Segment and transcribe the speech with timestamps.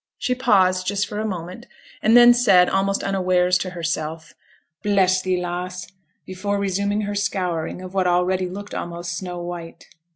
[0.17, 1.67] She paused just for a moment,
[2.01, 4.33] and then said, almost unawares to herself,
[4.81, 5.91] 'Bless thee, lass,'
[6.25, 9.89] before resuming her scouring of what already looked almost snow white.